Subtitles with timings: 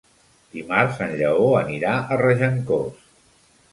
[0.53, 3.05] Dimarts en Lleó anirà a Regencós.